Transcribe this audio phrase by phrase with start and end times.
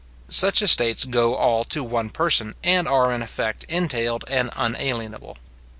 [0.29, 5.37] Such estates go all to one person, and are in effect entailed and unalienable.